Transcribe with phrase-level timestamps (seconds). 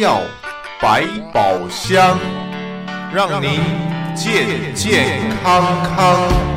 [0.00, 0.22] 药，
[0.80, 2.18] 百宝箱，
[3.12, 3.60] 让您
[4.16, 5.62] 健健康
[5.94, 6.49] 康。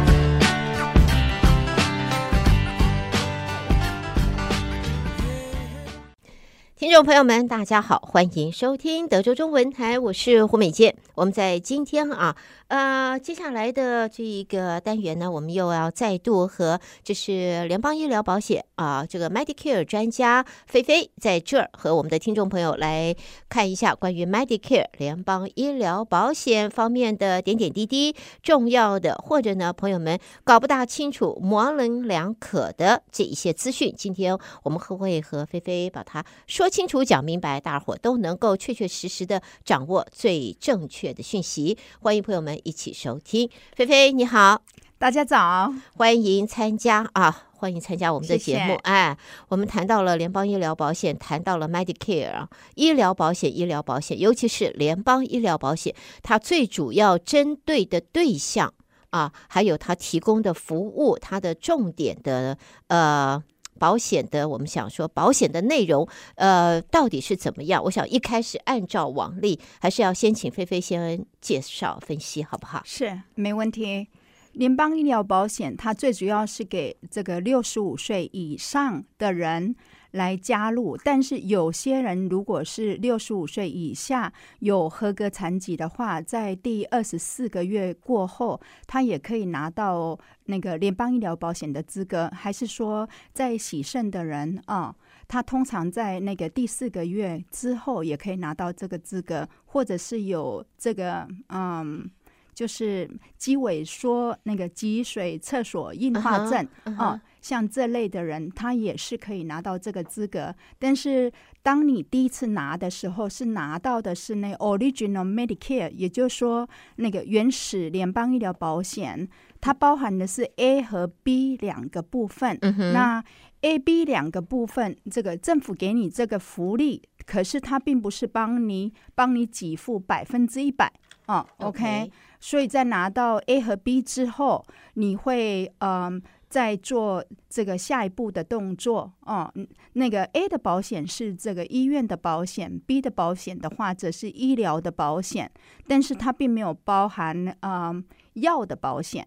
[7.04, 10.96] 朋友们，大家好，欢迎收听德州中文台，我是胡美健。
[11.16, 12.36] 我们在今天啊，
[12.70, 23.14] 呃，接下来的这一个单元呢，我们又要再度和这是联邦医疗保险啊，这个 Medicare 专家菲菲在这儿和我们的听众朋友来
[23.50, 33.94] 看一下关于 Medicare 联邦医疗保险方面的点点滴滴，重要的或者呢，朋友们搞不大清楚、模棱两可的这一些资讯。
[33.98, 41.78] 今天我们会会和菲菲把它说清楚、讲明白，大伙都能够确确实实的掌握最正确的讯息。
[42.02, 43.50] 欢迎朋友们一起收听。
[43.74, 44.62] 菲菲你好，
[44.98, 47.48] 大家早，欢迎参加啊！
[47.54, 48.66] 欢迎参加我们的节目。
[48.66, 48.76] 谢谢。
[48.84, 58.74] 哎，我们谈到了联邦医疗保险，谈到了 Medicare 医疗保险，医疗保险，尤其是联邦医疗保险，它最主要针对的对象
[59.12, 62.58] 啊，还有它提供的服务，它的重点的
[62.88, 63.42] 呃。
[63.84, 67.84] 保险的，我们想说保险的内容，呃，到底是怎么样？
[67.84, 72.82] 我想一开始按照往例，还是要先请菲菲先介绍分析，好不好？
[72.86, 74.08] 是，没问题。
[74.54, 79.76] 联邦医疗保险它最主要是给这个六十五岁以上的人。
[80.14, 92.30] 来加入，但是有些人如果是六十五岁以下有合格残疾的话，在第二十四个月过后，他也可以拿到那个联邦医疗保险的资格。
[92.34, 94.96] 还是说，在洗肾的人啊，
[95.28, 102.10] 他通常在那个第四个月之后也可以拿到这个资格，或者是有这个嗯。
[102.54, 107.16] 就是肌萎缩、那个脊髓侧索硬化症啊、uh huh, uh huh.
[107.16, 110.56] 哦，像这类的人，他也是可以拿到这个资格。
[110.80, 111.32] 但是，
[111.62, 119.28] 当你第一次拿的时候，是拿到的是那 Original Medicare，也就是说，那个原始联邦医疗保险，
[119.60, 122.58] 它包含的是 A 和 B 两个部分。
[122.58, 122.92] Uh huh.
[122.94, 123.24] 那
[123.62, 130.92] A、B 两个部分，这个政府给你这个福利，可是它并不是帮你帮你给付百分之一百
[131.26, 131.46] 啊。
[131.58, 132.12] OK。
[132.40, 139.50] 所以在拿到 A 和 B 之后，你会嗯再做这个下一步的动作哦。
[139.94, 145.50] 那个 A 的保险是这个医院的保险，B 的保险的话则是医疗的保险，
[145.88, 149.26] 但是它并没有包含嗯药的保险。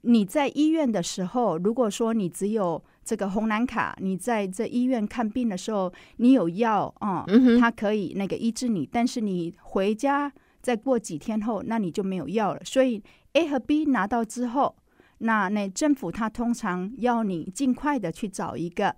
[0.00, 10.32] 你在医院的时候，如果说你只有这个红蓝卡，你在这医院看病的时候，你有药啊，嗯，它可以那个医治你，但是你回家。
[10.68, 12.60] 再过几天后，那你就没有药了。
[12.62, 13.02] 所以
[13.32, 14.76] A 和 B 拿到之后，
[15.16, 18.94] 那那政府他通常要你尽快的去找一个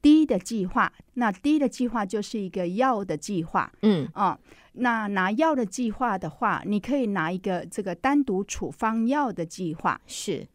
[0.00, 0.90] D 的计划。
[1.12, 3.70] 那 D 的计划就是一个药的计划。
[3.82, 4.38] 嗯，哦，
[4.72, 10.00] 那拿药的计划的话，你可以拿一个这个单独处方药的计划。
[10.06, 10.48] 是，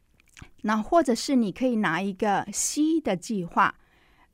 [0.63, 3.75] 那或者是你可以拿一个 C 的计划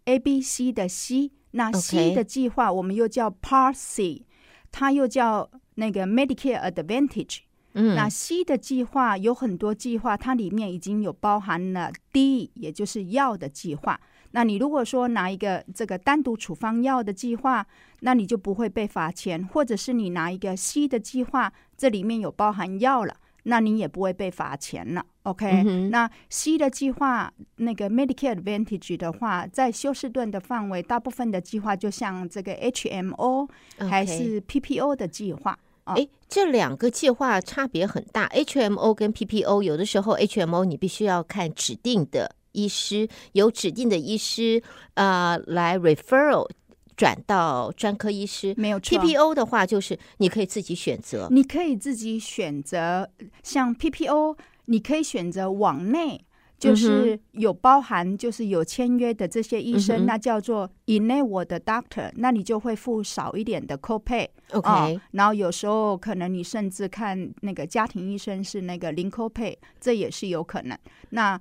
[0.05, 1.31] ，A、B、C 的 C。
[1.51, 4.25] 那 C 的计划我们又叫 Part C，
[4.72, 5.51] 它又叫。
[5.75, 7.39] 那个 Medicare Advantage，
[7.73, 14.00] 嗯，那 C 的计划有很多计划，它里面已经有包含了 D，也就是药的计划。
[14.31, 17.66] 那你如果说拿一个这个单独处方药的计划，
[18.00, 25.05] 那你就不会被罚钱；或者是你拿一个 C 的计划，这里面有包含药了，那你也不会被罚钱了。
[25.23, 33.47] OK，嗯，那 C 的计划，那个 Medicare Advantage 的话，在休斯顿的范围，大部分的计划就像这个 HMO
[33.89, 35.57] 还是 PPO 的计划。
[35.85, 38.27] 哎 Okay.、哦，这两个计划差别很大。
[38.29, 46.49] HMO 跟 PPO 有的时候 HMO 你必须要看指定的医师，由指定的医师啊、呃、来 referral
[46.95, 48.53] 转到专科医师。
[48.57, 48.97] 没有错。
[48.97, 53.09] PPO 的话就是你可以自己选择，你可以自己选择，
[53.43, 54.37] 像 PPO。
[54.67, 56.23] 你可以选择往内，
[56.57, 64.25] 就是有包含，就是有签约的这些医生，嗯、那叫做 Enabled Doctor，那你就会付少一点的 copay。
[64.51, 70.78] OK，、哦、然后有时候可能你甚至看那个家庭医生是那个零 copay，这也是有可能。
[71.09, 71.37] 那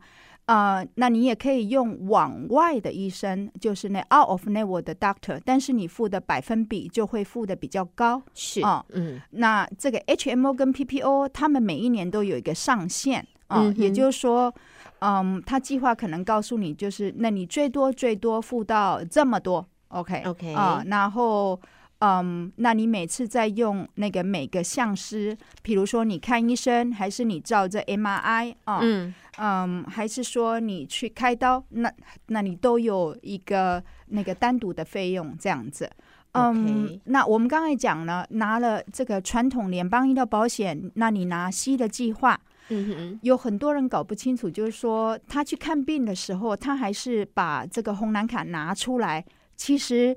[0.47, 8.21] 呃，那你也可以用往外的医生，就是那 out of network 的 doctor，但是你付的百分比就会付的比较高。
[8.35, 14.53] 是啊，哦、嗯，那这个 HMO 跟 PPO，他们每一年都有一个上限啊，也就是说，
[14.99, 21.59] 嗯，他计划可能告诉你，就是那你最多最多付到这么多，OK OK 啊，然后。
[22.05, 31.93] 嗯，那你每次在用那个每个相师，比如说你看医生，还是你照这 MRI 啊、哦，嗯嗯，还是说你去开刀，那
[32.27, 35.89] 那你都有一个那个单独的费用这样子。
[36.33, 37.01] 嗯，Okay.
[37.05, 42.41] 那我们刚才讲了，拿了这个传统联邦医疗保险，那你拿 C 的计划，
[42.71, 49.25] 嗯哼，有很多人搞不清楚，就是说他去看病的时候，他还是把这个红蓝卡拿出来。
[49.63, 50.17] 其实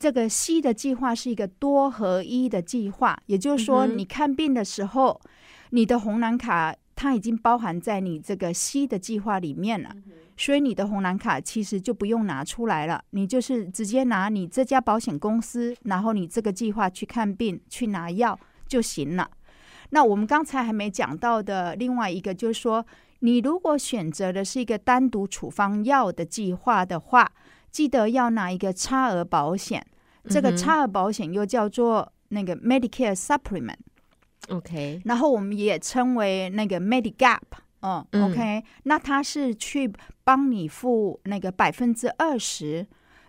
[0.00, 5.30] 这个 C 的计划是一个多合一的计划，也就是说，你看病的时候，嗯、
[5.72, 9.94] 你的红蓝卡它已经包含在你这个 C 的计划里面了，
[10.38, 19.30] 所以你的红蓝卡其实就不用拿出来了，你就是直接拿你这家保险公司，然后你这个计划去看病去拿药就行了。
[19.90, 22.86] 那我们刚才还没讲到的另外一个，就是说，
[23.18, 27.30] 你如果选择的是一个单独处方药的计划的话。
[27.70, 29.86] 记得要拿一个差额保险，
[30.28, 37.40] 这个差额保险又叫做那个 Medicare Supplement，OK，然后我们也称为那个 Medigap，
[37.80, 39.92] 嗯，OK，那它是去
[40.24, 42.86] 帮你付那个百分之二十，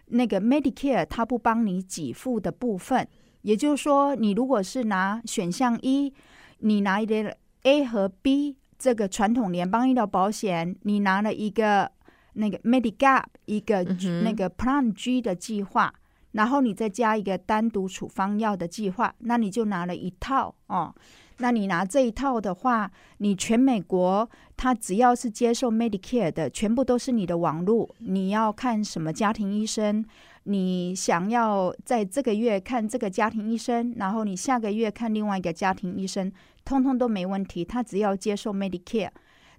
[0.07, 3.07] 那个 Medicare 它不帮你给付的部分，
[3.41, 6.13] 也就是说，你如果是拿选项一，
[6.59, 11.91] 你拿一个 A 和 B 这个传统联邦医疗保险，你拿了一个。
[12.39, 13.83] 那个 Medigap 一个
[14.23, 15.93] 那个 Plan G 的计划，
[16.31, 20.95] 然后你再加一个单独处方药的计划，那你就拿了一套哦。
[21.41, 27.89] 那你拿这一套的话，你全美国他只要是接受 Medicare 的，全部都是你的网路。
[27.99, 30.03] 你要看什么家庭医生，
[30.43, 36.31] 你想要在这个月看这个家庭医生，然后你下个月看另外一个家庭医生，
[36.65, 37.63] 通通都没问题。
[37.63, 39.11] 他只要接受 Medicare。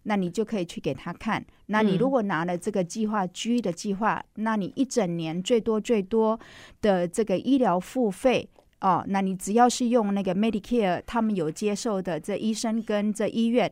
[0.05, 1.45] 那你就可以去给他看。
[1.67, 6.39] 那你如果拿了这个计划 G 的计划，嗯、那你一整年最多最多
[6.81, 8.49] 的这个医疗付费
[8.81, 13.71] 哦，那你只要是用那个 Medicare，他们有接受的这医生跟这医院，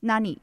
[0.00, 0.38] 那你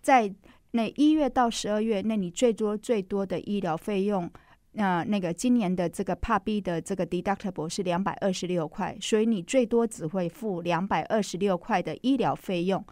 [0.00, 0.32] 在
[0.72, 4.30] 那一月到十二月，那你最多最多的医疗费用，
[4.76, 12.84] 呃，那个今年的这个 B 的这个 Deductible 是两百二十六块，所以你最多只会付两百二十六块的医疗费用。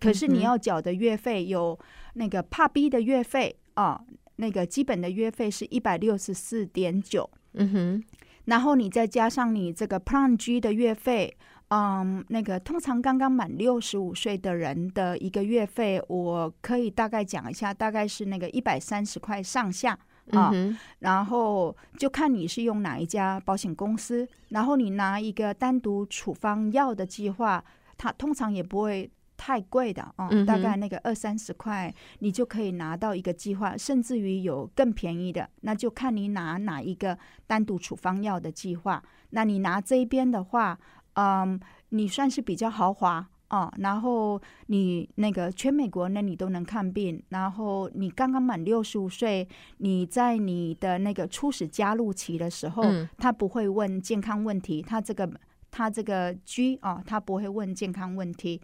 [0.00, 1.78] 可是你要缴的月费有
[2.14, 4.00] 那个 Part B 的月费啊，
[4.36, 8.04] 那个基本的月费是一百六十四点九，嗯哼，
[8.44, 11.36] 然后你再加上你这个 Plan G 的月费，
[11.68, 19.98] 嗯，那个通常刚刚满六十五岁的人的一个月费，我可以大概讲一下，大概是那个一百三十块上下
[20.30, 20.52] 啊，
[21.00, 27.64] 然后就看你是用哪一家保险公司，然后你拿一个单独处方药的计划，
[27.96, 29.10] 它通常也不会。
[29.36, 39.02] 太贵的哦，大概那个二三十块，你就可以拿到一个计划，甚至于有更便宜的，那就看你拿哪一个单独处方药的计划。
[39.30, 40.78] 那你拿这一边的话，
[41.14, 41.60] 嗯，
[41.90, 43.70] 你算是比较豪华哦。
[43.78, 49.46] 然后你那个全美国那你都能看病，然后你刚刚满六十五岁，
[49.78, 52.82] 你在你的那个初始加入期的时候，
[53.18, 55.30] 他不会问健康问题，他这个
[55.70, 58.60] 他这个 G 哦，他不会问健康问题。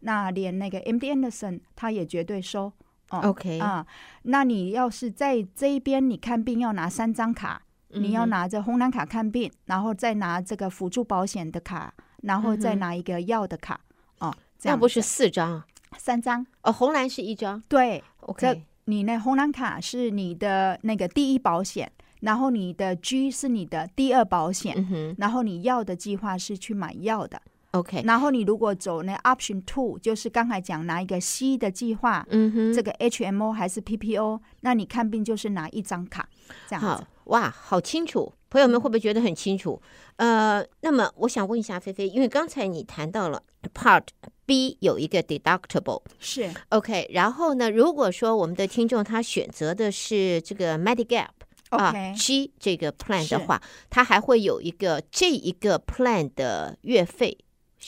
[0.00, 2.72] 那连那个 MD Anderson 他也绝对收
[3.10, 3.20] 哦。
[3.22, 3.86] OK 啊，
[4.22, 13.80] 那你要是在这一边你看病要拿三张卡，嗯、你要拿着红蓝卡看病，然后再拿这个辅助保险的卡，然后再拿一个药的卡、
[14.20, 14.34] 嗯、哦。
[14.58, 15.62] 这样那不是四张，
[15.98, 16.72] 三张哦。
[16.72, 18.02] 红蓝是一张，对。
[18.20, 27.40] OK，你那红蓝卡是你的那个第一保险，然后你的 G 是你的第二保险，嗯、然后你要的计划是去买药的。
[27.72, 36.28] OK，然后你如果走那 Option Two，就是刚才讲拿一个 C 的计划，嗯哼，这个 HMO 还是 PPO，那你看病就是拿一张卡，
[36.68, 36.86] 这样子。
[36.86, 39.80] 好，哇，好清楚，朋友们会不会觉得很清楚？
[40.16, 43.42] 呃，那么我想问一下菲菲，因为刚才你谈到了
[43.74, 44.04] Part
[44.46, 51.28] B 有一个 Deductible，是 OK，然后呢，如果说我们的听众他选择的是这个 Medigap。
[51.70, 57.36] OK，G 这个 plan 的话，它还会有一个这一个 plan 的月费。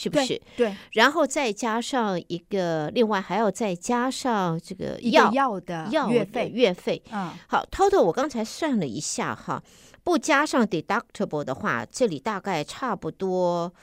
[0.01, 0.27] 是不是？
[0.55, 7.01] 对，对，然后再加上一个，另外还要再加上这个药药的药月费月费。
[7.11, 9.61] 嗯，好，total 我刚才算了一下哈，
[10.01, 13.73] 不加上 deductible 的话，这里大概差不多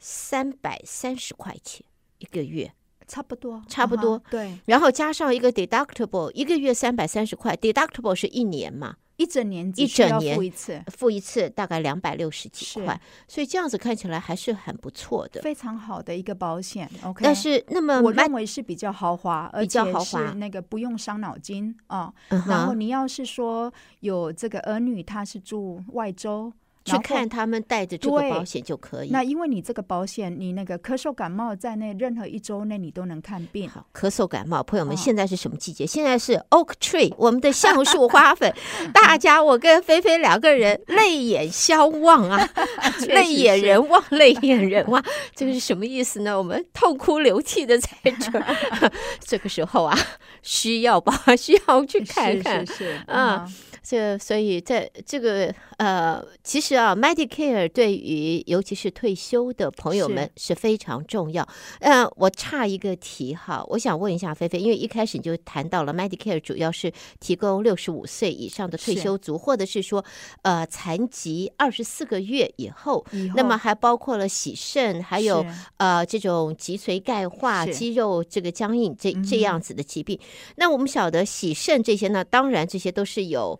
[0.00, 1.86] 三百三十块钱
[2.18, 2.72] 一个月，
[3.06, 4.18] 差不多，差不多。
[4.18, 8.96] Uh-huh, 对，然后加上一个 deductible，一个月三百三十块，deductible 是一年嘛？
[9.20, 12.98] 一整年一整年付一次，付一次大概两百六十几块，
[13.28, 16.90] 所以这样子看起来还是很不错的，非常好的一个保险。
[17.04, 22.10] OK，但是那么我认为是比较豪华，比较豪华，而且是那个不用伤脑筋啊。
[22.48, 26.50] 然后你要是说有这个儿女，他是住外州，
[26.84, 29.10] 去看他们带着这个保险就可以。
[29.10, 33.68] 那因为你这个保险，你那个咳嗽感冒在内，任何一周内你都能看病。
[33.68, 35.84] 好，咳嗽感冒，朋友们，现在是什么季节？
[35.84, 38.52] 哦、现在是 Oak Tree，我们的橡 树花粉。
[38.92, 42.48] 大家，我跟菲菲两个人 泪眼相望啊，
[43.08, 46.36] 泪眼人望，泪眼人望，这个是什么意思呢？
[46.36, 49.96] 我们痛哭流涕的在这儿，这个时候啊，
[50.42, 53.38] 需要吧，需要去看看，是是是，嗯。
[53.38, 53.52] 嗯
[53.90, 61.42] 这所以在这个呃，其实啊，Medicare 对于尤其是退休的朋友们是非常重要。
[61.80, 70.04] 嗯、呃，我差一个题哈，我想问一下菲菲，因为一开始你就谈到了 Medicare 主要是提供六十五岁以上的退休族，或者是说
[70.42, 73.04] 呃残疾二十四个月以后，
[73.34, 75.44] 那么还包括了洗肾，还有
[75.78, 80.16] 呃这种脊髓钙化、肌肉这个僵硬这这样子的疾病。
[80.22, 83.58] 嗯、那我们晓得洗肾这些呢，当然这些都是有。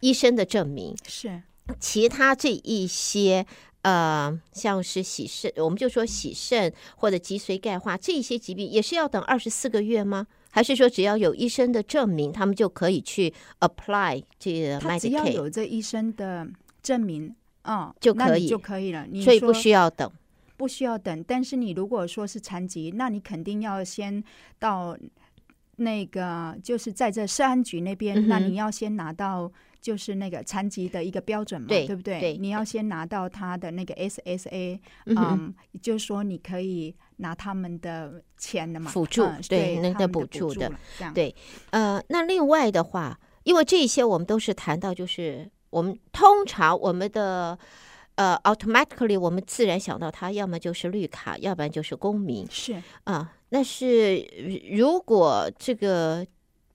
[0.00, 1.42] 医生的证明是，
[1.78, 3.46] 其他这一些
[3.82, 10.26] 呃，像是洗肾，我们就说洗肾或者脊髓钙化这一些疾病，也是要等二十四个月吗？
[10.50, 15.00] 还是说只要有医生的证明，他们就可以去 apply 这个 Medicaid？
[15.00, 16.46] 只要有这医生的
[16.82, 19.06] 证明，哦，就可以就可以了。
[19.08, 20.10] 你所以不需要等，
[20.56, 21.24] 不需要等。
[21.24, 24.22] 但是你如果说是残疾，那你肯定要先
[24.58, 24.98] 到
[25.76, 29.50] 那个，就是在这社安局那边，嗯、那你要先拿到。
[29.80, 32.20] 就是那个残疾的一个标准嘛，对，对不对？
[32.20, 40.70] 对，你要先拿到他的那个 SSA，嗯，嗯，就是说你可以拿他们的钱的嘛，辅助，嗯、对，那个补助的，
[41.14, 41.34] 对。
[41.70, 47.58] 呃，那另外的话，因为这些我们都是谈到，就是我们通常我们的
[48.16, 53.28] 呃，automatically 我们自然想到他，要么就是绿卡，要不然就是公民，是啊、呃。
[53.48, 54.18] 那是
[54.70, 56.26] 如果这个。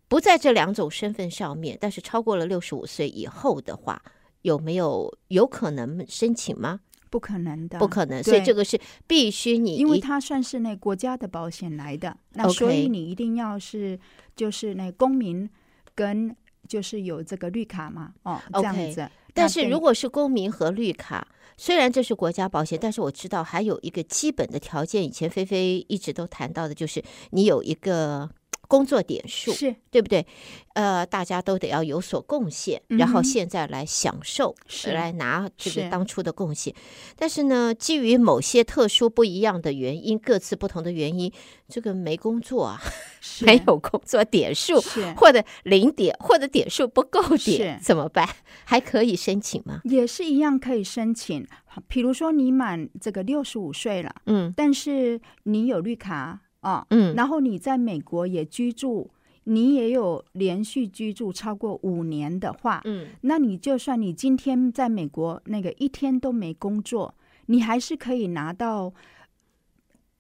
[0.08, 4.02] 不在这两种身份上面，但是超过了六十五岁以后的话，
[4.44, 6.80] 有没有有可能申请吗？
[7.10, 8.22] 不可能的，不可能。
[8.24, 13.98] 所以这个是必须你，因为它算是那国家的保险来的，那所以你一定要是
[14.36, 15.50] 就是那公民
[15.96, 16.36] 跟
[16.68, 19.02] 就是有这个绿卡嘛，哦，这样子。
[19.02, 19.10] Okay.
[19.34, 21.26] 但是如果是公民和绿卡，
[21.58, 28.30] 虽然这是国家保险，但是我知道还有一个基本的条件，以前菲菲一直都谈到的，就是你有一个。
[28.68, 30.26] 工作点数是对不对？
[30.74, 36.76] 呃，大家都得要有所贡献，嗯、然后现在来享受，是来拿这个当初的贡献。
[37.16, 41.32] 但是呢，基于某些特殊不一样的原因，各自不同的原因，
[41.70, 42.82] 这个没工作啊，
[43.46, 44.82] 没有工作点数，
[45.16, 48.28] 或者零点，或者点数不够点，怎么办？
[48.66, 49.80] 还可以申请吗？
[49.86, 51.48] 也是一样可以申请。
[51.88, 56.42] 比如说你满这个六十五岁了，嗯，但是你有绿卡。
[56.66, 59.10] 啊、哦，嗯，然后你在美国也居住，
[59.44, 67.14] 你也有连续居住超过五年的话，嗯，那你就算你今天在美国那个一天都没工作，
[67.46, 68.92] 你还是可以拿到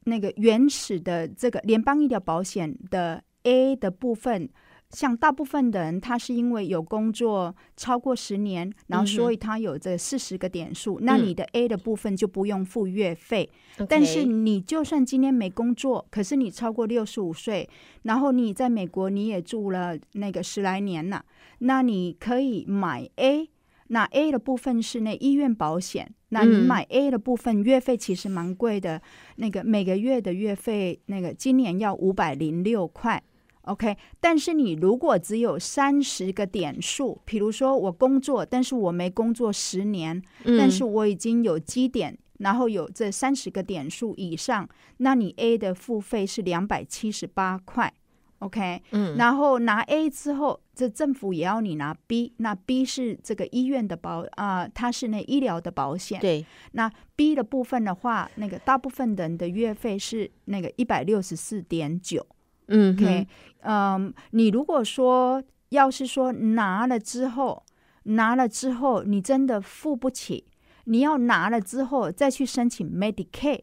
[0.03, 4.49] 那个原始的这个联邦医疗保险的 A 的部分。
[4.95, 13.49] 像大部分的人，他是因为有工作超过十年，然后所以他有这四十个点数，嗯，那你的 A 的部分就不用付月费。
[13.77, 13.85] 嗯。
[13.89, 17.69] 但是你就算今天没工作，可是你超过六十五岁，
[18.03, 21.25] 然后你在美国你也住了那个十来年了，
[21.59, 23.49] 那你可以买 A。
[23.89, 28.99] 那 A 的部分是那医院保险，那你买 A 的部分月费其实蛮贵的，
[29.35, 33.21] 那个每个月的月费那个今年要五百零六块。
[33.65, 47.91] OK，但是你如果只有三十个点数，比如说我工作，但是我没工作十年，嗯，但是我已经有基点，然后有这三十个点数以上，那你 A 的付费是两百七十八块
[48.39, 62.27] ，OK，嗯，然后拿 A 之后，这政府也要你拿 B，那 B 是这个医院的保啊，呃，它是那医疗的保险，对，那 B 的部分的话，那个大部分人的月费是那个一百六十四点九。
[62.67, 63.27] 嗯，OK，
[63.61, 67.63] 嗯，你如果说要是说拿了之后，
[68.03, 70.45] 拿了之后你真的付不起，
[70.85, 73.61] 你要拿了之后再去申请 Medicaid，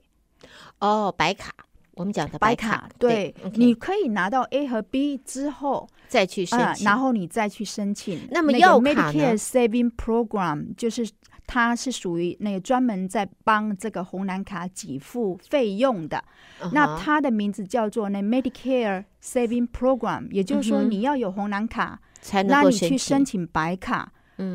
[0.79, 1.53] 哦，白卡，
[1.95, 8.29] 我们讲的白卡，对，对 okay，你可以拿到 A 和 B 之后再去申请，呃，然后你再去申请。
[8.31, 11.09] 那么要 Medicare Saving Program 就是。
[11.53, 16.17] 它是属于那个专门在帮这个红蓝卡给付费用的
[16.63, 16.71] ，uh -huh.
[16.73, 22.49] 那它的名字叫做那 Medicare Saving Program，也就是说你要有红蓝卡，才、uh -huh.
[22.49, 24.11] 那你去申请白卡，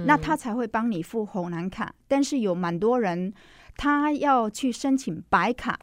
[0.07, 1.85] 那他才会帮你付红蓝卡。
[1.85, 2.03] Uh.
[2.07, 3.31] 但是有蛮多人
[3.75, 5.79] 他要去申请白卡，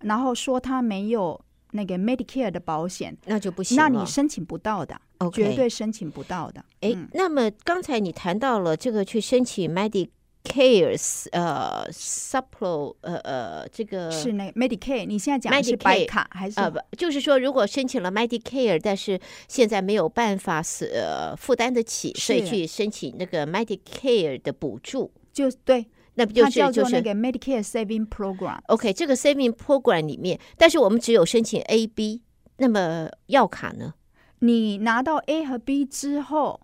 [0.00, 5.00] 然后说他没有那个 Medicare 的保险，那就不行，那你申请不到的.
[5.32, 6.62] 绝对申请不到的。
[6.80, 10.10] 哎、嗯，那么刚才你谈到了这个去申请 Medic
[10.46, 16.60] Medicare 呃 Supplement 呃呃这个是那 Medicare，你现在讲的是白卡还是？
[16.60, 25.86] 呃不，就是说如果申请了 Medicare，但是现在没有办法是呃负担得起，所以去申请那个 Medicare 的补助，就对。
[26.18, 32.22] 那不就是叫做那个 Medicare Saving Program？OK，、okay, 这个 Saving Program 里面，但是我们只有申请 A、B，
[32.56, 33.92] 那么药卡呢？
[34.38, 36.58] 你拿到 A 和 B 之后，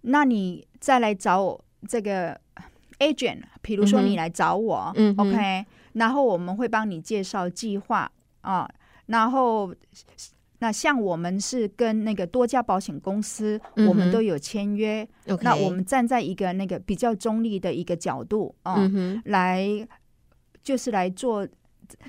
[0.00, 2.40] 那你再来找我这个
[3.02, 8.10] agent，比如说你来找我，嗯，OK，嗯然后我们会帮你介绍计划
[8.42, 8.68] 啊，
[9.06, 9.74] 然后。
[10.62, 15.04] 那像我们是跟那个多家保险公司，嗯、我们都有签约。
[15.26, 15.42] Okay.
[15.42, 19.66] 那我们站在一个那个比较中立的一个角度啊，嗯、来
[20.62, 21.44] 就是来做，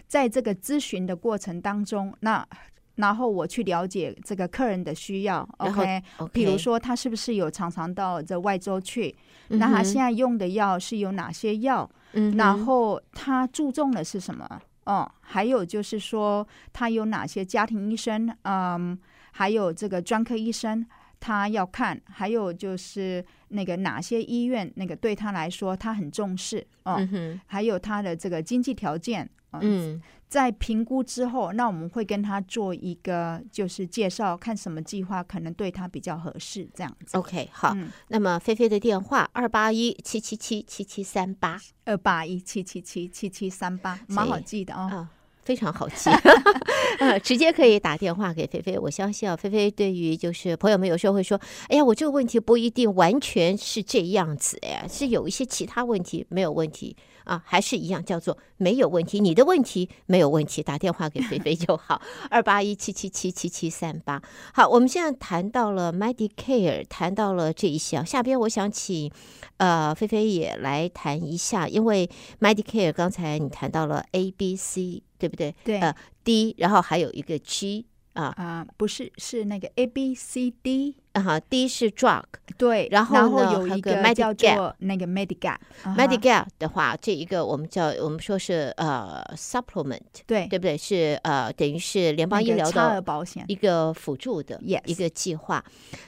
[0.07, 2.47] 在这个咨询的过程当中，那
[2.95, 5.47] 然后我去了解这个客人的需要。
[5.57, 9.15] OK，比如说他是不是有常常到这外州去？
[9.49, 11.89] 嗯、那他现在用的药是有哪些药？
[12.13, 14.47] 嗯、然后他注重的是什么？
[14.85, 18.29] 哦，还有就是说，他有哪些家庭医生？
[18.43, 18.97] 嗯，
[19.31, 20.85] 还有这个专科医生，
[21.19, 21.99] 他要看。
[22.05, 26.65] 还有就是那个哪些医院，那个对他来说他很重视。
[26.83, 29.27] 哦，嗯、还有他的这个经济条件。
[29.61, 29.93] 嗯。
[29.95, 30.01] 嗯
[30.33, 37.15] 在评估之后，那我们会跟他做一个就是介绍，看什么计划可能对他比较合适，这样子。
[37.15, 37.71] OK，好。
[37.75, 44.89] 嗯、那么菲菲的电话二八一七七七七七三八，二八一七七七七七三八，蛮好记的哦。
[44.91, 45.07] 哦
[45.43, 46.09] 非常好记，
[46.99, 48.79] 呃，直接可以打电话给菲菲。
[48.79, 56.95] 我相信啊，菲菲对于就是朋友们有时候会说：“哎呀，我这个问题不一定完全是这样子，哎，是有一些其他问题没有问题
[57.25, 59.19] 啊，还是一样叫做没有问题。
[59.19, 62.01] 你的问题没有问题，打电话给菲菲就好。
[62.29, 64.21] 二八一七七七七七三八。
[64.53, 69.11] 好，我们现在谈到了 Medicare，谈到了这一项，下边我想请
[69.57, 75.03] 呃菲菲也来谈一下，因为 Medicare 刚才你谈到了 A、B、C。
[75.23, 75.55] 对不对？
[75.63, 82.23] 对，呃，D，然后还有一个 G 啊啊，不是，是那个 A B C D 啊第一是 drug，
[82.57, 90.75] 对，然后，呢后有一个 med 叫做那个 Medigap，Medigap 的话，这一个我们叫我们说是呃 supplement，对，对不对？
[90.75, 95.63] 是呃等于是联邦医疗的保险一个辅助的一个计划。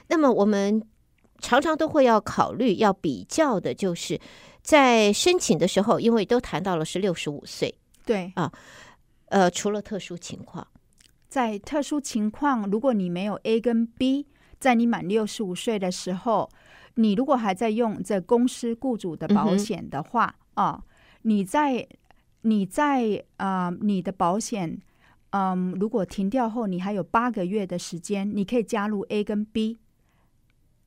[0.08, 0.82] 那么我们
[1.40, 4.20] 常常都会要考虑要比较的，就是
[4.62, 8.52] 在申请的时候，因为都谈到了是六十五岁，对啊。
[9.28, 10.66] 呃，除了特殊情况，
[11.28, 14.26] 在特殊情况，如果你没有 A 跟 B，
[14.66, 16.50] 在你满六十五岁的时候，
[16.96, 20.82] 你如果还在用这公司雇主的保险的话，啊、
[21.22, 21.86] 你在
[22.40, 24.76] 你在啊、呃，你的保险，
[25.30, 29.78] 嗯，如果停掉后，你还有八个月的时间，你可以加入 A 跟 B。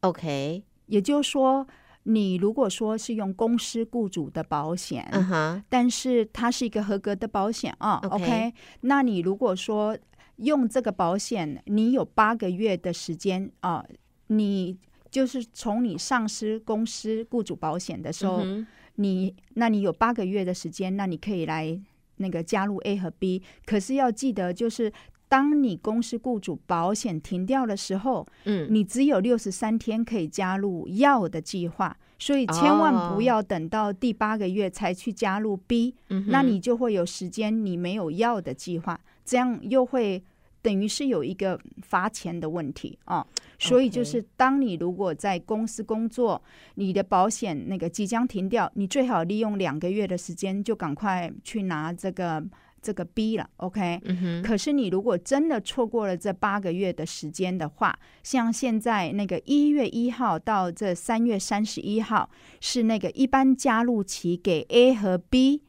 [0.02, 1.66] OK，也就是说。
[2.04, 5.62] 你如果说是用公司雇主的保险，uh huh.
[5.70, 8.00] 但是它是一个合格的保险啊.
[8.10, 9.96] OK，那你如果说
[10.40, 13.86] 用这个保险，你有八个月的时间啊，
[14.28, 14.78] 你
[15.10, 18.66] 就是从你上市公司雇主保险的时候，uh.
[18.96, 21.80] 你那你有八个月的时间，那你可以来
[22.18, 24.92] 那个加入 A 和 B，可是要记得就是。
[25.32, 35.94] 当你公司雇主保险停掉的时候，嗯，你只有六十三天可以加入要的计划，所以千万不要等到第八个月才去加入 B，
[36.30, 39.00] 那你就会有时间你没有要的计划，
[39.30, 40.24] 这样又会
[40.62, 43.24] 等于是有一个罚钱的问题啊。
[43.60, 46.42] 所以就是当你如果在公司工作，
[46.76, 52.44] 你的保险那个即将停掉，你最好利用两个月的时间就赶快去拿这个。
[52.82, 62.30] 这个 B 了，OK，嗯哼，可是你如果真的错过了这八个月的时间的话，像现在那个一月一号到这三月三十一号
[62.62, 65.62] 是那个一般加入期给 A 和 B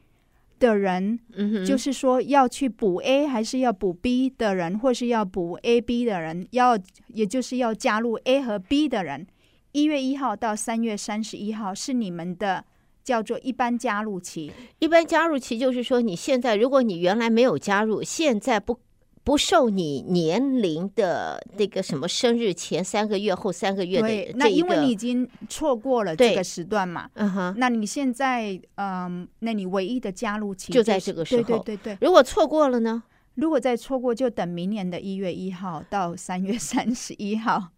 [0.61, 9.27] 的人，嗯，就是说要去补 A 还是要补 B 的人，或是要补 A、B 的人，要也就是要加入 A 和 B 的人，
[9.73, 12.63] 一月一号到三月三十一号是你们的。
[13.03, 18.77] 叫做一般加入期，一般加入期就是说，你现在如果你原来没有加入，现在不
[19.23, 31.97] 不受你年龄的那个什么生日前三个月后三个月的对，那因为你已经错过了这个时段嘛，嗯哼，那你现在嗯，那你唯一的加入期就在这个时候，对对对对。
[32.01, 33.03] 如果错过了呢？
[33.35, 37.69] 如果再错过，就等明年的一月一号到三月三十一号。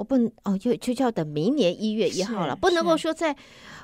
[0.00, 3.36] 我不能哦，就就叫等明年一月一号了，不能够说在。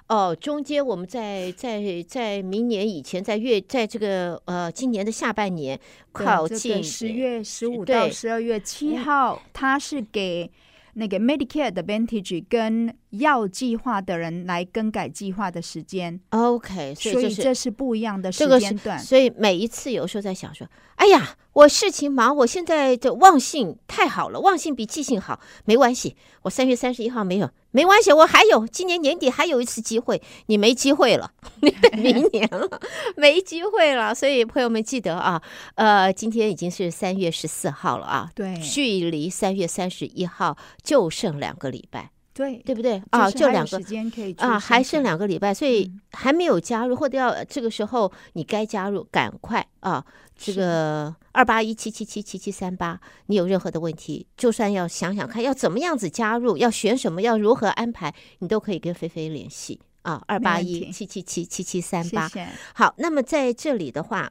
[0.09, 5.77] 哦，中间我们在在在明年以前，在月在这个呃今年的下半年
[6.13, 10.49] 靠近十月十五到十二月七号，它是给
[10.95, 16.21] 那个 Medicare Advantage 跟要计划的人来更改计划的时间。
[16.31, 18.99] OK，所以，所以这是不一样的时间段。
[18.99, 32.81] 所以每一次有时候在想说，哎呀，我事情忙，我现在的忘性太好了，忘性比记性好，没关系，我三月三十一号没有，没关系，我还有今年年底还有一次机会，你没机会了，你 明年了，
[33.17, 34.15] 没机会了。
[34.15, 35.41] 所以朋友们记得啊，
[35.75, 42.11] 呃，今天已经是三月十四号了啊，对，距离三月三十一号就剩两个礼拜。
[42.37, 43.31] 对，对不对啊？
[43.31, 50.05] 就两个时间可以啊，还剩两个礼拜，所以还没有加入，或者要这个时候你该加入，赶快啊！
[50.37, 62.31] 这个二八一七七七七七三八，你有任何的问题，就算要想想看要怎么样子加入，要选什么，要如何安排，你都可以跟菲菲联系啊，二八一七七七七七三八。
[62.75, 64.31] 好，那么在这里的话。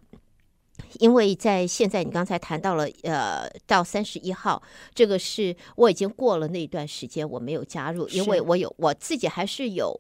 [1.00, 4.62] 因为在现在，你刚才谈到了，呃，到三十一号，
[4.94, 10.00] 这个是我已经过了那一段时间，我没有加入，因为我有我自己还是有，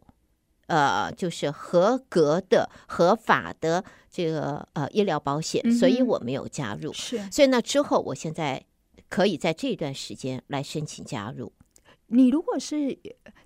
[0.67, 6.91] 呃，就是合格的、合法的这个呃医疗保险，所以我没有加入。
[6.93, 8.63] 是，所以那，之后我现在
[9.10, 11.51] 可以在这段时间来申请加入。
[12.08, 12.97] 你如果是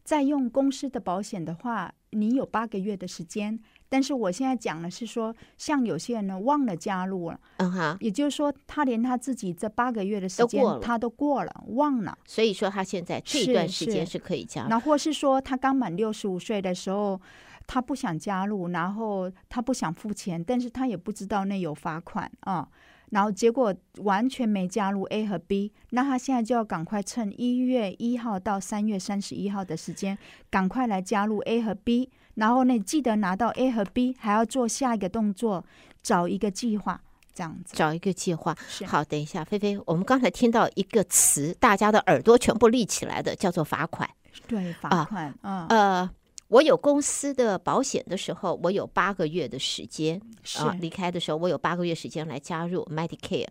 [0.03, 3.59] 在用公司的保险的话，你有八个月的时间。
[3.89, 14.69] 但是我现在讲的是说，像有些人呢忘了加入了，嗯哈，也就是说他连他自己这八个月的时间他都过了，忘了，所以说他现在这段时间是可以加入。
[14.69, 17.19] 那或是说他刚满六十五岁的时候，
[17.65, 22.67] 他不想加入，然后他不想付钱，但是他也不知道那有罚款啊。
[23.10, 23.73] 然后结果
[24.04, 30.15] 完全没加入 A 和 B，那他现在就要赶快趁一月一号到三月三十一号的时间，
[30.52, 32.12] 赶快来加入 A 和 B。
[32.39, 35.63] 然后呢，记得拿到 A 和 B，还要做下一个动作，
[36.02, 36.99] 找一个计划，
[37.34, 37.75] 这样子。
[37.75, 38.56] 找一个计划。
[38.67, 38.86] 是。
[38.86, 44.10] 好，等一下，菲菲，我们刚才听到一个词，大家的耳朵全部立起来的，叫做罚款。
[44.47, 45.28] 对，罚款。
[45.41, 45.67] 啊、嗯。
[45.67, 46.10] 呃。
[46.49, 50.19] 我有公司的保险的时候，我有八个月的时间
[50.58, 50.75] 啊。
[50.82, 53.45] 离开的时候，我有八个月时间来加入 Medicare。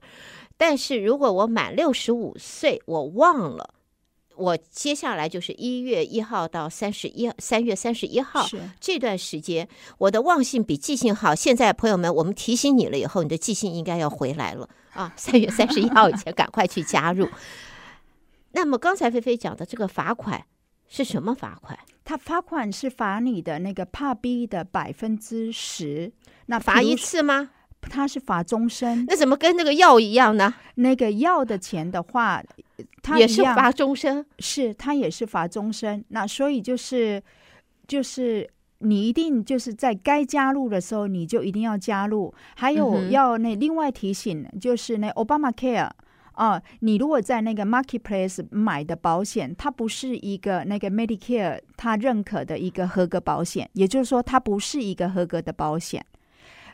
[0.57, 3.73] 但是如果我满六十五岁，我忘了，
[4.39, 8.47] 我接下来就是一月一号到三十一三月三十一号
[8.81, 11.35] 这段时间，我的忘性比记性好。
[11.35, 15.13] 现在朋友们，我们提醒你了以后，你的记性应该要回来了啊！
[15.17, 17.29] 三月三十一号以前赶快去加入。
[18.53, 20.47] 那么刚才菲菲讲的这个罚款。
[20.91, 21.79] 是什么罚款？
[22.03, 26.11] 他罚款是罚你的那个 Part B 的百分之十。
[26.47, 27.51] 那罚一次吗？
[27.89, 29.05] 他是罚终身。
[29.07, 30.55] 那怎么跟那个药一样呢？
[30.77, 32.43] 那个药的钱的话，
[33.03, 34.25] 他也是罚终身。
[34.39, 36.05] 是，他也是罚终身。
[36.09, 37.23] 那所以就是，
[37.87, 38.49] 就是
[38.79, 42.33] 你一定就是在该加入的时候，你就一定要加入。
[42.57, 45.91] 还有要那另外提醒，就是那 Obamacare。
[46.35, 56.07] 哦，你如果在那个 Marketplace 买的保险，它不是一个那个 Medicare 它认可的一个合格保险，也就是说，它不是一个合格的保险。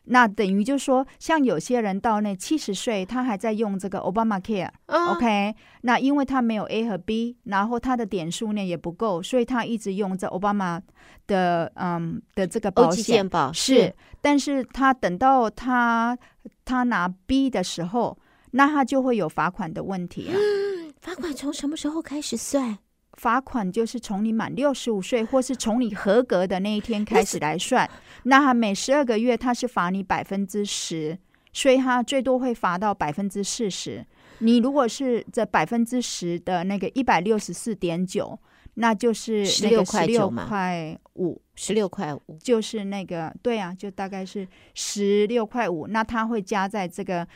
[0.05, 5.55] 那等于就说，像有些人到那七十岁，他还在用这个 Obamacare，OK，、哦 okay?
[5.83, 10.81] 那因为他没有 A 和 B，然后他的点数呢也不够，所以他一直用这 Obama
[11.27, 16.19] 的嗯的这个保险是，是，但是他等到他
[16.65, 18.19] 他拿 B 的时候。
[18.57, 20.39] 那他就会有罚款的问题啊！
[21.03, 22.79] 罚款从什么时候开始算？
[23.17, 27.89] 罚款就是从你满六十五岁，或是从你合格的那一天开始来算。
[28.25, 31.17] 那他每十二个月，他是罚你百分之十，
[31.53, 34.05] 所以他最多会罚到百分之四十。
[34.39, 38.39] 你如果是这百分之十的那个一百六十四点九，
[38.75, 45.87] 那就是十六块六块五，十六块五就是那个对啊，就大概是十六块五。
[45.87, 47.27] 那他会加在这个。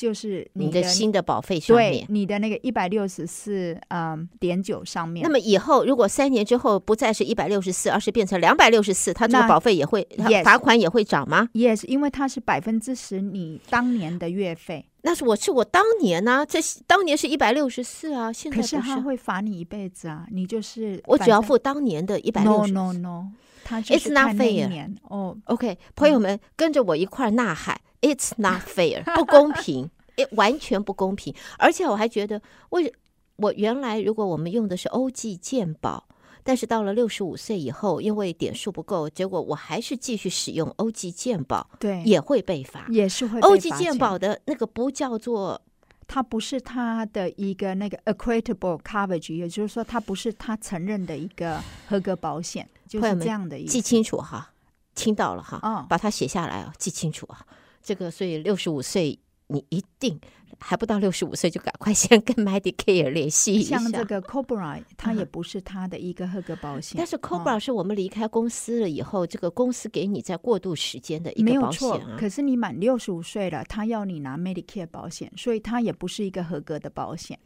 [0.00, 5.22] 就是你的，新的保费上面，对你的那个一百六十四嗯点九上面。
[5.22, 10.08] 那么以后如果三年之后不再是一百六十四，而是变成两百六十四，它这个保费也会，
[10.42, 14.86] 罚款也会涨吗？Yes，因为它是百分之十你当年的月费。
[15.02, 22.72] 那是我是我当年呢、啊，这当年是一百六十四啊，现在可是他会罚你一辈子啊，你就是我只要付当年的一百六十。
[22.72, 23.26] No no no，
[23.64, 25.36] 他就是看那一年哦。
[25.44, 27.78] Oh, OK，朋友们、嗯、跟着我一块儿呐喊。
[28.00, 29.90] It's not fair， 不公平，
[30.32, 31.34] 完全不公平。
[31.58, 32.92] 而且我还觉得，为
[33.36, 36.08] 我原来如果我们用的是欧记健保，
[36.42, 43.38] 但是到了六十五岁以后，因为点数不够，结果我还是继续使用欧记健保，对，也会被罚，也是会。
[43.40, 45.60] 欧记健保的那个不叫做，
[46.06, 53.72] 它不是它的一个那个 accreditable coverage，也就是说，它不是它承认的一个合格保险，就是这样的意思。
[53.72, 54.52] 记清楚哈，
[54.94, 57.44] 听到了哈，把它写下来啊，记清楚啊。
[57.82, 60.20] 这个，所以六十五岁你一定
[60.58, 63.78] 还不到六十五岁就赶快先 跟 Medicare 联系一下。
[63.78, 66.96] 像这个 Cobra，它也不是它的一个合格保险。
[66.98, 72.16] 但是 Cobra 是我们离开公司了以后，这个公司给你在过渡时间的一个保险啊。
[72.18, 77.38] 可是你满六十五岁了，他要你拿 Medicare 保险，所以它也不是一个合格的保险。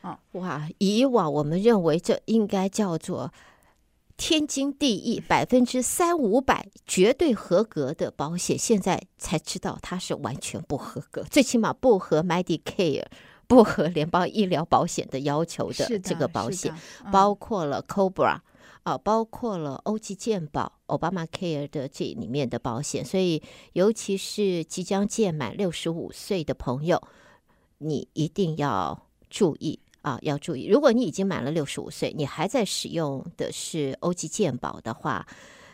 [0.00, 0.68] 哦，哇！
[0.78, 3.32] 以往我们认为这应该叫做。
[4.18, 13.06] 天经地义，百分之三五百绝对合格的保险，现在才知道它是完全不合格，最起码不合 Medicare，
[13.46, 18.40] 不合联邦医疗保险的要求的这个保险，嗯、包括了 Cobra
[18.82, 23.40] 啊，包括了欧吉健保、Obamacare 的这里面的保险，所以
[23.74, 27.00] 尤其是即将届满六十五岁的朋友，
[27.78, 29.78] 你一定要注意。
[30.08, 35.26] 啊，要注意，如果你已经满了六十五岁，你还在使用的是欧吉健保的话，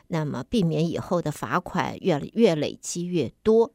[0.09, 3.71] 那么避免以后的罚款越越累积越多。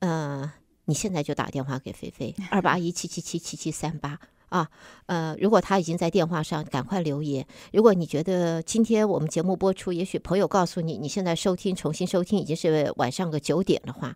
[0.00, 0.52] 呃，
[0.84, 4.18] 你现在就打电话给菲菲， 二八一七七七七七三八
[4.50, 4.68] 啊。
[5.06, 7.46] 呃，如果他已经在电话上，赶快留言。
[7.72, 14.14] 如果你觉得今天我们节目播出，也许朋友告诉你，你现在收听重新收听已经是晚上个九点的话，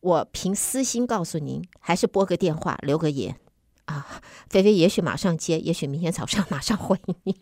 [0.00, 3.36] 我凭私心告诉您，还是拨个电话，留个言。
[3.86, 7.40] 啊，菲菲也许马上接，也许明天早上 马上回你。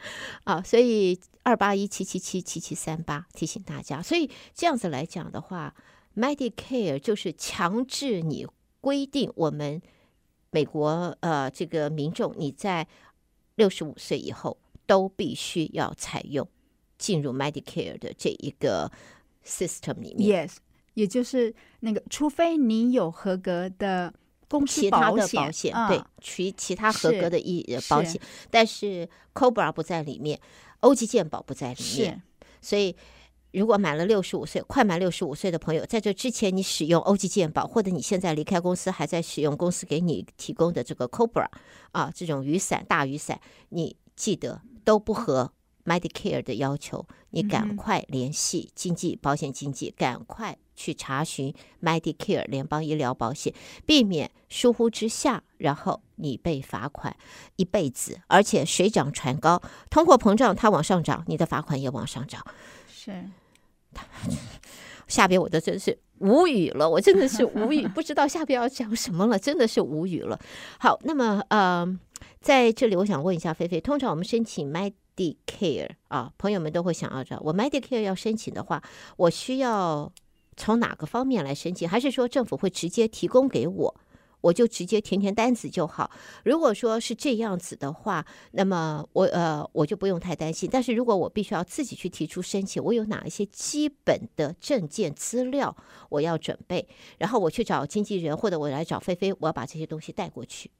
[0.44, 4.00] 啊，所以二八一七七七七七三八提醒大家。
[4.02, 5.74] 所以这样子来讲的话
[6.14, 8.46] ，Medicare 就是强制你
[8.80, 9.82] 规定我们
[10.50, 12.86] 美国呃这个民众你在
[13.56, 16.46] 六十五岁以后都必须要采用
[16.96, 18.92] 进入 Medicare 的这一个
[19.44, 20.46] system 里面。
[20.46, 20.56] Yes，
[20.94, 24.14] 也就是那个，除非你有合格的。
[24.48, 30.40] 公司保险，其他的保险，嗯、对，其其他合格的医保险，但是 Cobra 不在里面，
[30.80, 32.22] 欧吉健保不在里面，
[32.60, 32.96] 所以
[33.52, 41.46] 如果满了六十五岁，快满六十五岁的朋友，在这之前你使用欧吉健保，或者你现在离开公司还在使用公司给你提供的这个 Cobra
[41.92, 45.52] 啊，这种雨伞、大雨伞，你记得都不合
[45.88, 50.58] Medicare 的要求，你赶快联系经济保险经纪，赶快。
[50.80, 53.52] 去查询 Medicare 联邦医疗保险，
[53.84, 57.16] 避免疏忽之下，然后你被罚款
[57.56, 62.40] 一辈子，而且水涨船高，通货膨胀它往上涨，你的罚款也往上涨。
[62.86, 63.24] 是，
[65.08, 70.38] 下边我都真是无语了，我真的是无语，不知道下边要讲什么了，真的是无语了。
[70.78, 71.98] 好，那么呃，
[72.40, 74.70] 在这里我想问一下菲菲，通常我们申请
[75.18, 78.82] Medicare 啊，朋友们都会想要知道，我 Medicare 要申请的话，
[79.16, 80.12] 我需要。
[80.60, 81.88] 从哪个方面来申请？
[81.88, 83.94] 还是说政府会直接提供给我，
[84.40, 86.10] 我就直接填填单子就好？
[86.42, 90.68] 如果说是这样子的话，那么我呃我就不用太担心。
[90.72, 95.76] 但是如果我必须要自己去提出申请，我有哪一些基本的证件资料
[96.08, 96.88] 我要准备？
[97.18, 100.72] 然后我去找经纪人，或者我来找菲菲，我要把这些东西带过去。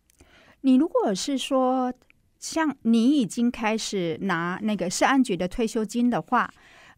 [0.63, 1.95] 你如果是说
[2.39, 6.51] 像你已经开始拿那个社安局的退休金的话。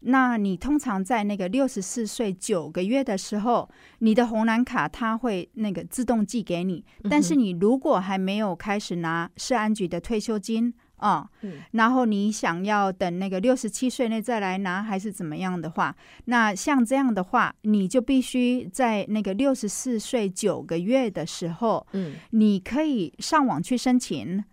[0.03, 6.83] 那你通常在那个六十四岁九个月的时候，你的红蓝卡它会那个自动寄给你。
[7.07, 24.43] 但是你如果还没有开始拿社安局的退休金啊，嗯，然后你想要等那个六十七岁内再来拿，还是怎么样的话，那像这样的话，你就必须在那个六十四岁九个月的时候，嗯，你可以上网去申请，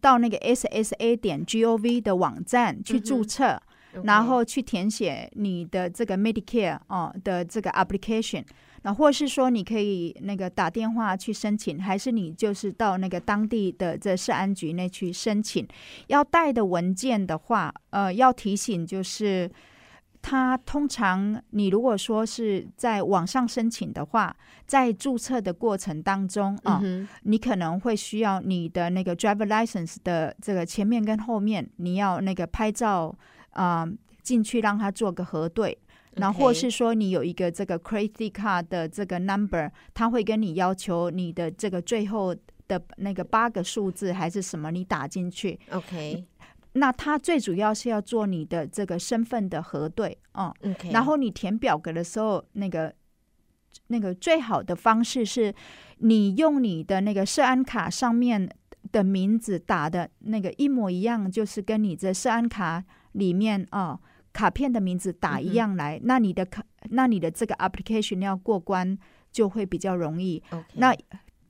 [0.00, 3.60] 到那个 SSA 点 gov 的网站去注册。
[4.02, 8.44] 然后去填写你的这个 Medicare 哦的这个 application，
[8.82, 15.66] 那或是说你可以那个打电话去申请，还是你就是到那个当地的这社安局那去申请。
[16.08, 19.50] 要带的文件的话，呃，要提醒就是，
[20.28, 24.36] 他通常你如果说是在网上申请的话，
[24.66, 33.14] 在注册的过程当中啊，嗯、你可能会需要你的那个 driver license 的这个前面跟后面，你要那个拍照。
[33.56, 35.78] 啊、呃，进去让他做个核对，
[36.16, 42.36] 然后或是说你有一个这个 credit card 的这个 number，他会跟你要求你的这个最后
[42.68, 45.58] 的那个八个数字还是什么，你打进去。
[45.70, 46.22] OK，
[46.76, 50.52] 那他最主要是要做你的这个身份的核对啊。
[50.60, 52.94] 嗯、OK，然后你填表格的时候，那个
[53.88, 55.54] 那个最好的方式是
[55.98, 58.48] 你用你的那个社安卡上面
[58.92, 62.84] 的名字打的那个一模一样，就是跟你这社安卡。
[63.16, 63.98] 里面哦，
[64.34, 68.98] 卡片的名字打一样来，嗯、那你的卡，那你的这个 application 要过关
[69.32, 70.42] 就会比较容易。
[70.50, 70.64] Okay.
[70.74, 70.94] 那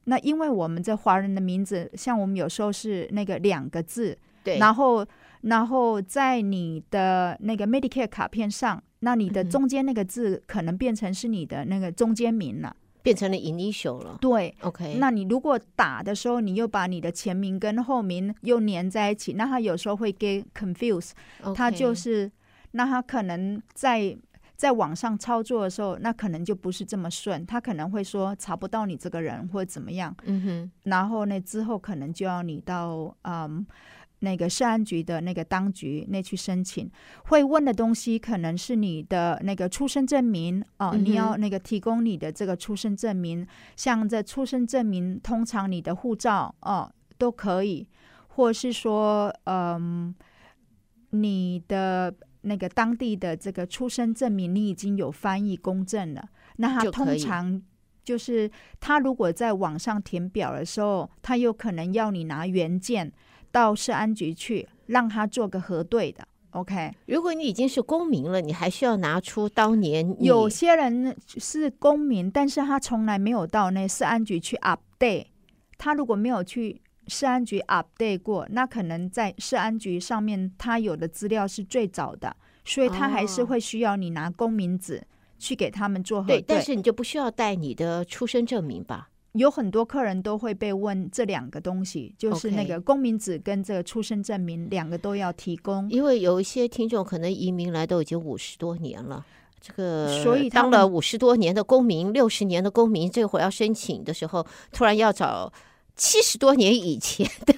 [0.05, 5.07] 那因为我们这华人的名字，像我们有时候是那个两个字，对，然后
[5.43, 12.75] 然后在你的那个 Medicare 卡片上，那你的中间那个字可能变成是你的那个中间名了。
[13.03, 14.19] 变成了 initial 了。
[14.21, 14.97] 对，OK。
[14.99, 21.13] 那你如果打的时候，你又把你的前名跟后名又粘在一起，那他有时候会 get confused。
[21.55, 22.29] 他就是，
[22.73, 24.19] 那他可能在
[24.57, 27.47] 在网上操作的时候，那可能就不是这么顺。
[27.47, 30.13] 他可能会说查不到你这个人或者怎么样。
[30.25, 30.73] 嗯哼。
[30.83, 33.65] 然后呢，之后可能就要你到嗯。
[34.21, 36.91] 那个社安局的那个当局那去申请，
[37.27, 47.87] 会问的东西可能是你的那个出生证明哦，嗯、你要那个提供你的这个出生证明，像这出生证明，通常你的护照哦都可以，
[48.29, 50.15] 或是说嗯，
[51.11, 56.27] 你的那个当地的这个出生证明，你已经有翻译公证了，
[56.57, 57.63] 那他通常
[58.03, 58.51] 就是
[58.81, 63.13] 他如果在网上填表的时候，他有可能要你拿原件。
[63.57, 66.29] 到市安局去，让他做个核对的。
[66.51, 70.15] OK，如果你已经是公民了，你还需要拿出当年。
[70.23, 75.29] 有些人是公民，但是他从来没有到那市安局去 update。
[75.79, 85.03] 他如果没有去市安局 update 过，那可能在市安局上面他有的资料是最早的，所以他还是会需要你拿公民纸
[85.39, 86.43] 去给他们做核对。
[86.43, 89.09] 对，但是你就不需要带你的出生证明吧？
[89.37, 95.89] 有很多客人都会被问这两个东西，就是那个公民纸跟这个出生证明，两个都要提供。
[95.91, 99.25] 因为有一些听众可能移民来都已经五十多年了，
[99.61, 105.53] 这个所以当了五十多年的公民，六十年的公民，这会儿要申请的时候，突然要找
[105.95, 107.55] 七十多年以前的。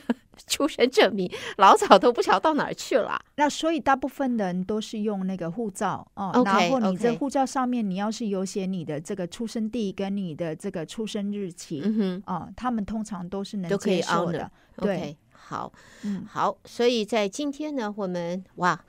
[0.50, 18.80] 出生证明老早都不晓得到哪儿去了，那所以大部分的人都是用那个护照哦，okay, 然后你这护照上面你要是有写你的这个出生地跟你的这个出生日期，嗯哼，哦，他们通常都是能接受的，对，okay, 好，嗯，好，所以在今天呢，我们哇。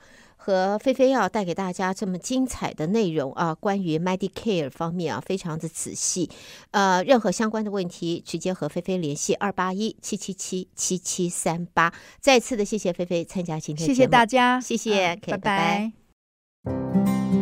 [0.42, 6.30] 和菲菲要带给大家这么精彩的内容啊，关于 Medicare 方面啊，非常的仔细。
[6.70, 11.92] 呃，任何相关的问题，直接和菲菲联系二八一七七七七七三八。
[12.20, 15.92] 再次的谢谢菲菲参加今天，谢谢大家，谢谢，嗯 okay, 拜拜。
[16.64, 17.39] 拜拜。